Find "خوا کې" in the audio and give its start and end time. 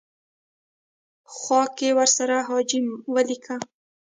1.35-1.89